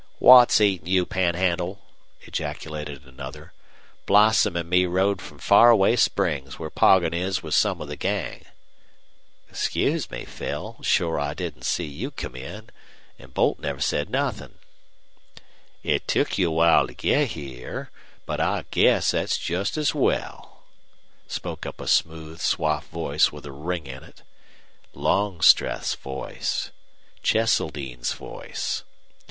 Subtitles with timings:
[0.17, 1.79] "What's eatin' you, Panhandle?"
[2.21, 3.53] ejaculated another.
[4.07, 8.45] "Blossom an' me rode from Faraway Springs, where Poggin is with some of the gang."
[9.47, 10.77] "Excuse me, Phil.
[10.81, 12.71] Shore I didn't see you come in,
[13.19, 14.55] an' Boldt never said nothin'."
[15.83, 17.91] "It took you a long time to get here,
[18.25, 20.63] but I guess that's just as well,"
[21.27, 24.23] spoke up a smooth, suave voice with a ring in it.
[24.95, 26.71] Longstreth's voice
[27.21, 28.83] Cheseldine's voice!